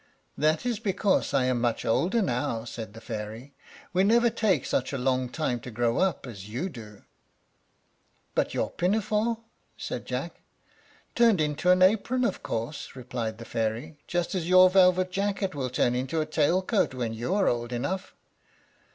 [0.35, 3.53] "That is because I am much older now," said the fairy;
[3.93, 7.03] "we never take such a long time to grow up as you do."
[8.33, 9.41] "But your pinafore?"
[9.77, 10.41] said Jack.
[11.13, 15.69] "Turned into an apron, of course," replied the fairy, "just as your velvet jacket will
[15.69, 18.15] turn into a tail coat when you are old enough."